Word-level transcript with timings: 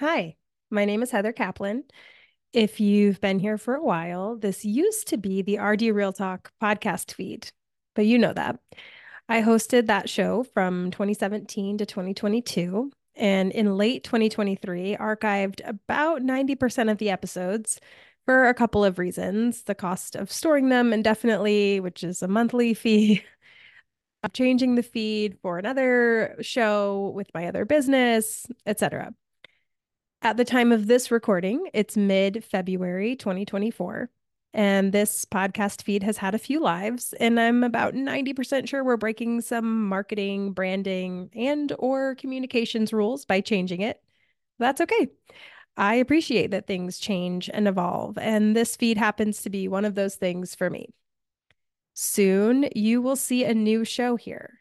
Hi, 0.00 0.36
my 0.70 0.84
name 0.84 1.02
is 1.02 1.10
Heather 1.10 1.32
Caplan. 1.32 1.82
If 2.52 2.78
you've 2.78 3.20
been 3.20 3.40
here 3.40 3.58
for 3.58 3.74
a 3.74 3.82
while, 3.82 4.36
this 4.36 4.64
used 4.64 5.08
to 5.08 5.16
be 5.16 5.42
the 5.42 5.58
RD 5.58 5.82
Real 5.92 6.12
Talk 6.12 6.52
podcast 6.62 7.14
feed, 7.14 7.48
but 7.96 8.06
you 8.06 8.16
know 8.16 8.32
that. 8.32 8.60
I 9.28 9.42
hosted 9.42 9.86
that 9.86 10.08
show 10.08 10.44
from 10.44 10.92
2017 10.92 11.78
to 11.78 11.84
2022, 11.84 12.92
and 13.16 13.50
in 13.50 13.76
late 13.76 14.04
2023, 14.04 14.96
archived 15.00 15.62
about 15.64 16.22
90% 16.22 16.92
of 16.92 16.98
the 16.98 17.10
episodes 17.10 17.80
for 18.24 18.48
a 18.48 18.54
couple 18.54 18.84
of 18.84 19.00
reasons 19.00 19.64
the 19.64 19.74
cost 19.74 20.14
of 20.14 20.30
storing 20.30 20.68
them 20.68 20.92
indefinitely, 20.92 21.80
which 21.80 22.04
is 22.04 22.22
a 22.22 22.28
monthly 22.28 22.72
fee. 22.82 23.24
changing 24.32 24.76
the 24.76 24.84
feed 24.84 25.38
for 25.42 25.58
another 25.58 26.36
show 26.40 27.10
with 27.16 27.28
my 27.34 27.48
other 27.48 27.64
business, 27.64 28.46
etc. 28.64 29.12
At 30.20 30.36
the 30.36 30.44
time 30.44 30.72
of 30.72 30.88
this 30.88 31.12
recording, 31.12 31.68
it's 31.72 31.96
mid 31.96 32.42
February 32.42 33.14
2024. 33.14 34.10
And 34.52 34.92
this 34.92 35.24
podcast 35.24 35.82
feed 35.82 36.02
has 36.02 36.16
had 36.16 36.34
a 36.34 36.38
few 36.38 36.58
lives, 36.60 37.12
and 37.20 37.38
I'm 37.38 37.62
about 37.62 37.94
90% 37.94 38.68
sure 38.68 38.82
we're 38.82 38.96
breaking 38.96 39.42
some 39.42 39.86
marketing, 39.86 40.52
branding, 40.52 41.30
and 41.34 41.72
or 41.78 42.16
communications 42.16 42.92
rules 42.92 43.24
by 43.26 43.40
changing 43.40 43.82
it. 43.82 44.02
That's 44.58 44.80
okay. 44.80 45.08
I 45.76 45.94
appreciate 45.94 46.50
that 46.50 46.66
things 46.66 46.98
change 46.98 47.48
and 47.52 47.68
evolve, 47.68 48.18
and 48.18 48.56
this 48.56 48.74
feed 48.74 48.96
happens 48.98 49.42
to 49.42 49.50
be 49.50 49.68
one 49.68 49.84
of 49.84 49.94
those 49.94 50.16
things 50.16 50.54
for 50.54 50.68
me. 50.68 50.88
Soon 51.94 52.68
you 52.74 53.00
will 53.02 53.16
see 53.16 53.44
a 53.44 53.54
new 53.54 53.84
show 53.84 54.16
here, 54.16 54.58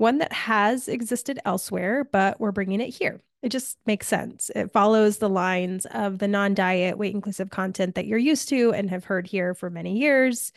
one 0.00 0.18
that 0.18 0.32
has 0.32 0.88
existed 0.88 1.38
elsewhere, 1.44 2.04
but 2.04 2.40
we're 2.40 2.52
bringing 2.52 2.80
it 2.80 2.88
here. 2.88 3.20
It 3.42 3.50
just 3.50 3.78
makes 3.86 4.06
sense. 4.06 4.50
It 4.54 4.72
follows 4.72 5.18
the 5.18 5.28
lines 5.28 5.86
of 5.86 6.18
the 6.18 6.28
non 6.28 6.54
diet, 6.54 6.96
weight 6.96 7.14
inclusive 7.14 7.50
content 7.50 7.94
that 7.94 8.06
you're 8.06 8.18
used 8.18 8.48
to 8.48 8.72
and 8.72 8.88
have 8.90 9.04
heard 9.04 9.26
here 9.26 9.54
for 9.54 9.68
many 9.68 9.98
years. 9.98 10.52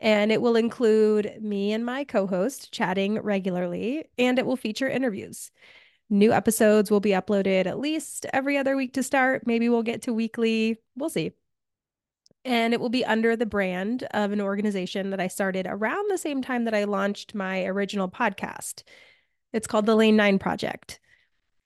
And 0.00 0.32
it 0.32 0.42
will 0.42 0.56
include 0.56 1.38
me 1.40 1.72
and 1.72 1.84
my 1.84 2.04
co 2.04 2.26
host 2.26 2.72
chatting 2.72 3.20
regularly, 3.20 4.06
and 4.18 4.38
it 4.38 4.46
will 4.46 4.56
feature 4.56 4.88
interviews. 4.88 5.52
New 6.08 6.32
episodes 6.32 6.90
will 6.90 7.00
be 7.00 7.10
uploaded 7.10 7.66
at 7.66 7.78
least 7.78 8.26
every 8.32 8.58
other 8.58 8.76
week 8.76 8.94
to 8.94 9.02
start. 9.04 9.46
Maybe 9.46 9.68
we'll 9.68 9.84
get 9.84 10.02
to 10.02 10.12
weekly. 10.12 10.78
We'll 10.96 11.10
see. 11.10 11.32
And 12.44 12.72
it 12.72 12.80
will 12.80 12.88
be 12.88 13.04
under 13.04 13.36
the 13.36 13.46
brand 13.46 14.04
of 14.12 14.32
an 14.32 14.40
organization 14.40 15.10
that 15.10 15.20
I 15.20 15.28
started 15.28 15.66
around 15.68 16.10
the 16.10 16.18
same 16.18 16.42
time 16.42 16.64
that 16.64 16.74
I 16.74 16.84
launched 16.84 17.34
my 17.34 17.64
original 17.64 18.08
podcast. 18.08 18.82
It's 19.52 19.66
called 19.66 19.86
the 19.86 19.96
Lane 19.96 20.16
9 20.16 20.38
Project. 20.38 21.00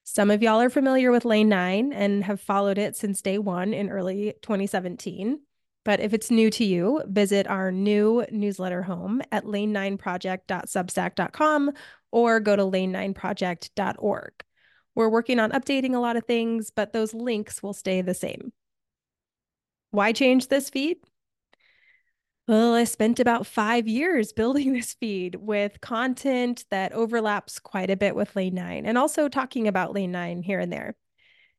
Some 0.03 0.31
of 0.31 0.43
y'all 0.43 0.61
are 0.61 0.71
familiar 0.71 1.11
with 1.11 1.25
Lane 1.25 1.49
9 1.49 1.93
and 1.93 2.25
have 2.25 2.41
followed 2.41 2.77
it 2.77 2.97
since 2.97 3.23
day 3.23 3.39
one 3.39 3.73
in 3.73 3.89
early 3.89 4.35
2017. 4.43 5.41
But 5.85 6.01
if 6.01 6.13
it's 6.13 6.31
new 6.31 6.51
to 6.51 6.65
you, 6.65 7.03
visit 7.07 7.47
our 7.47 7.71
new 7.71 8.27
newsletter 8.31 8.83
home 8.83 9.23
at 9.31 9.45
lane9project.substack.com 9.45 11.73
or 12.11 12.41
go 12.41 12.57
to 12.57 12.63
lane9project.org. 12.63 14.33
We're 14.95 15.09
working 15.09 15.41
on 15.41 15.53
updating 15.53 15.95
a 15.95 15.99
lot 15.99 16.17
of 16.17 16.25
things, 16.25 16.71
but 16.71 16.93
those 16.93 17.13
links 17.13 17.63
will 17.63 17.75
stay 17.75 18.01
the 18.01 18.15
same. 18.15 18.53
Why 19.95 20.11
change 20.11 20.49
this 20.49 20.71
feed? 20.71 20.97
Well, 22.49 22.75
I 22.75 22.83
spent 22.83 23.21
about 23.21 23.47
five 23.47 23.87
years 23.87 24.33
building 24.41 24.73
this 24.73 24.95
feed 24.95 25.37
with 25.37 25.81
content 25.81 26.65
that 26.71 26.93
overlaps 26.93 27.61
quite 27.61 27.91
a 27.91 27.97
bit 27.97 28.17
with 28.17 28.35
Lane 28.35 28.57
9 28.57 28.87
and 28.87 28.99
also 28.99 29.29
talking 29.29 29.69
about 29.69 29.95
Lane 29.95 30.11
9 30.11 30.43
here 30.43 30.59
and 30.59 30.73
there. 30.73 30.97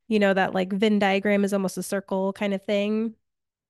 You 0.09 0.19
know, 0.19 0.33
that 0.33 0.53
like 0.53 0.73
Venn 0.73 0.99
diagram 0.99 1.45
is 1.45 1.53
almost 1.53 1.77
a 1.77 1.83
circle 1.83 2.33
kind 2.33 2.53
of 2.53 2.61
thing. 2.61 3.15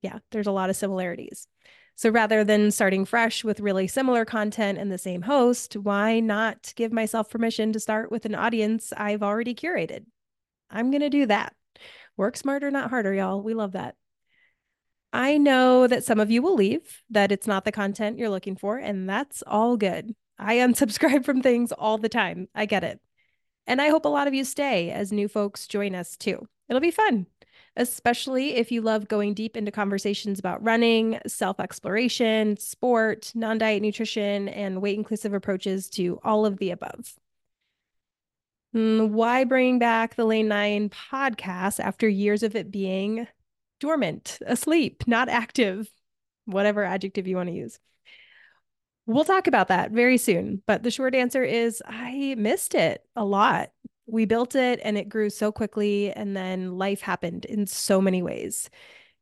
Yeah, 0.02 0.18
there's 0.32 0.48
a 0.48 0.52
lot 0.52 0.72
of 0.72 0.76
similarities. 0.76 1.48
So 1.94 2.10
rather 2.10 2.44
than 2.44 2.72
starting 2.72 3.06
fresh 3.06 3.44
with 3.44 3.60
really 3.60 3.88
similar 3.88 4.26
content 4.26 4.80
and 4.80 4.92
the 4.92 4.98
same 4.98 5.22
host, 5.22 5.76
why 5.76 6.22
not 6.22 6.74
give 6.76 6.92
myself 6.92 7.30
permission 7.30 7.72
to 7.74 7.80
start 7.80 8.10
with 8.10 8.26
an 8.26 8.34
audience 8.34 8.92
I've 8.98 9.22
already 9.22 9.54
curated? 9.54 10.06
I'm 10.72 10.90
going 10.90 11.02
to 11.02 11.10
do 11.12 11.28
that. 11.28 11.54
Work 12.18 12.36
smarter, 12.36 12.72
not 12.72 12.90
harder, 12.90 13.14
y'all. 13.14 13.44
We 13.44 13.54
love 13.54 13.74
that. 13.74 13.96
I 15.16 15.38
know 15.38 15.88
that 15.88 16.04
some 16.04 16.20
of 16.20 16.30
you 16.30 16.42
will 16.42 16.56
leave, 16.56 17.02
that 17.10 17.32
it's 17.32 17.48
not 17.48 17.64
the 17.64 17.72
content 17.72 18.20
you're 18.20 18.30
looking 18.30 18.58
for, 18.58 18.78
and 18.78 19.08
that's 19.08 19.42
all 19.48 19.78
good. 19.78 20.14
I 20.38 20.56
unsubscribe 20.58 21.24
from 21.24 21.42
things 21.42 21.72
all 21.72 21.98
the 21.98 22.10
time. 22.10 22.50
I 22.54 22.66
get 22.66 22.84
it. 22.84 23.00
And 23.66 23.82
I 23.82 23.88
hope 23.88 24.04
a 24.04 24.10
lot 24.10 24.28
of 24.28 24.34
you 24.34 24.44
stay 24.44 24.92
as 24.92 25.14
new 25.14 25.30
folks 25.30 25.68
join 25.68 25.96
us 25.96 26.18
too. 26.18 26.46
It'll 26.68 26.82
be 26.82 26.92
fun, 26.92 27.28
especially 27.78 28.56
if 28.56 28.74
you 28.74 28.82
love 28.82 29.08
going 29.08 29.34
deep 29.36 29.56
into 29.56 29.72
conversations 29.72 30.38
about 30.38 30.62
running, 30.62 31.18
self 31.28 31.62
exploration, 31.62 32.58
sport, 32.58 33.32
non 33.34 33.58
diet 33.58 33.82
nutrition, 33.82 34.50
and 34.50 34.82
weight 34.82 34.98
inclusive 34.98 35.34
approaches 35.34 35.90
to 35.92 36.20
all 36.26 36.46
of 36.46 36.58
the 36.58 36.72
above. 36.72 37.16
Hmm, 38.74 39.14
why 39.14 39.46
bring 39.46 39.80
back 39.80 40.16
the 40.16 40.26
Lane 40.26 40.50
9 40.50 40.90
podcast 40.90 41.80
after 41.80 42.10
years 42.10 42.44
of 42.44 42.58
it 42.58 42.70
being 42.70 43.30
dormant, 43.80 44.40
asleep, 44.46 45.04
not 45.08 45.30
active, 45.30 45.90
whatever 46.46 46.84
adjective 46.84 47.28
you 47.28 47.36
want 47.36 47.50
to 47.50 47.56
use. 47.56 47.80
We'll 49.08 49.24
talk 49.24 49.48
about 49.48 49.68
that 49.68 49.92
very 49.92 50.18
soon. 50.18 50.64
But 50.66 50.84
the 50.84 50.92
short 50.92 51.14
answer 51.14 51.44
is 51.44 51.82
I 51.86 52.36
missed 52.38 52.74
it 52.74 53.04
a 53.16 53.24
lot. 53.24 53.72
We 54.08 54.26
built 54.26 54.56
it 54.56 54.80
and 54.84 54.98
it 54.98 55.10
grew 55.10 55.30
so 55.30 55.52
quickly. 55.52 56.12
And 56.12 56.36
then 56.36 56.78
life 56.78 57.02
happened 57.02 57.46
in 57.46 57.68
so 57.68 58.02
many 58.02 58.24
ways 58.24 58.70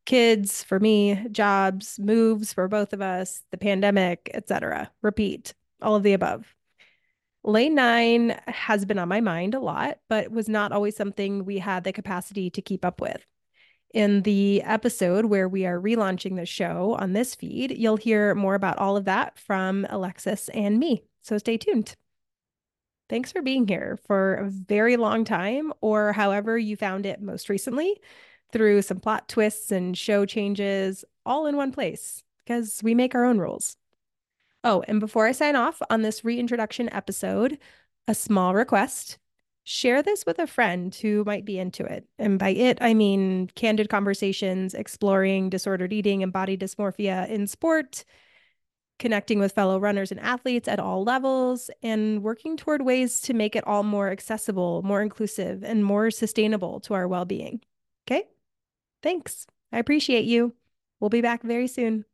kids 0.06 0.62
for 0.62 0.78
me, 0.78 1.26
jobs, 1.32 1.98
moves 1.98 2.52
for 2.52 2.68
both 2.68 2.92
of 2.92 3.00
us, 3.00 3.42
the 3.50 3.56
pandemic, 3.56 4.30
etc. 4.34 4.90
Repeat 5.02 5.54
all 5.80 5.96
of 5.96 6.02
the 6.02 6.12
above. 6.12 6.54
Lane 7.42 7.74
9 7.74 8.40
has 8.46 8.84
been 8.84 8.98
on 8.98 9.08
my 9.08 9.20
mind 9.20 9.54
a 9.54 9.60
lot, 9.60 9.98
but 10.08 10.30
was 10.30 10.48
not 10.48 10.72
always 10.72 10.96
something 10.96 11.44
we 11.44 11.58
had 11.58 11.84
the 11.84 11.92
capacity 11.92 12.50
to 12.50 12.62
keep 12.62 12.84
up 12.84 13.00
with. 13.00 13.24
In 13.94 14.22
the 14.22 14.60
episode 14.62 15.26
where 15.26 15.48
we 15.48 15.64
are 15.66 15.80
relaunching 15.80 16.34
the 16.34 16.44
show 16.44 16.96
on 16.98 17.12
this 17.12 17.36
feed, 17.36 17.70
you'll 17.78 17.96
hear 17.96 18.34
more 18.34 18.56
about 18.56 18.76
all 18.78 18.96
of 18.96 19.04
that 19.04 19.38
from 19.38 19.86
Alexis 19.88 20.48
and 20.48 20.80
me. 20.80 21.04
So 21.22 21.38
stay 21.38 21.56
tuned. 21.56 21.94
Thanks 23.08 23.30
for 23.30 23.40
being 23.40 23.68
here 23.68 24.00
for 24.04 24.34
a 24.34 24.50
very 24.50 24.96
long 24.96 25.24
time, 25.24 25.72
or 25.80 26.12
however 26.12 26.58
you 26.58 26.76
found 26.76 27.06
it 27.06 27.22
most 27.22 27.48
recently, 27.48 28.00
through 28.50 28.82
some 28.82 28.98
plot 28.98 29.28
twists 29.28 29.70
and 29.70 29.96
show 29.96 30.26
changes 30.26 31.04
all 31.24 31.46
in 31.46 31.56
one 31.56 31.70
place, 31.70 32.24
because 32.44 32.80
we 32.82 32.96
make 32.96 33.14
our 33.14 33.24
own 33.24 33.38
rules. 33.38 33.76
Oh, 34.64 34.82
and 34.88 34.98
before 34.98 35.28
I 35.28 35.32
sign 35.32 35.54
off 35.54 35.80
on 35.88 36.02
this 36.02 36.24
reintroduction 36.24 36.92
episode, 36.92 37.58
a 38.08 38.14
small 38.14 38.54
request 38.54 39.18
share 39.64 40.02
this 40.02 40.24
with 40.26 40.38
a 40.38 40.46
friend 40.46 40.94
who 40.94 41.24
might 41.24 41.44
be 41.44 41.58
into 41.58 41.84
it. 41.84 42.06
And 42.18 42.38
by 42.38 42.50
it, 42.50 42.78
I 42.80 42.94
mean 42.94 43.48
candid 43.54 43.88
conversations 43.88 44.74
exploring 44.74 45.50
disordered 45.50 45.92
eating 45.92 46.22
and 46.22 46.32
body 46.32 46.56
dysmorphia 46.56 47.28
in 47.28 47.46
sport, 47.46 48.04
connecting 48.98 49.38
with 49.40 49.52
fellow 49.52 49.78
runners 49.80 50.10
and 50.10 50.20
athletes 50.20 50.68
at 50.68 50.78
all 50.78 51.02
levels, 51.02 51.70
and 51.82 52.22
working 52.22 52.56
toward 52.56 52.82
ways 52.82 53.20
to 53.22 53.34
make 53.34 53.56
it 53.56 53.66
all 53.66 53.82
more 53.82 54.10
accessible, 54.10 54.82
more 54.82 55.02
inclusive, 55.02 55.64
and 55.64 55.84
more 55.84 56.10
sustainable 56.10 56.80
to 56.80 56.94
our 56.94 57.08
well 57.08 57.24
being. 57.24 57.60
Okay? 58.06 58.24
Thanks. 59.02 59.46
I 59.72 59.78
appreciate 59.78 60.24
you. 60.24 60.54
We'll 61.00 61.10
be 61.10 61.22
back 61.22 61.42
very 61.42 61.68
soon. 61.68 62.04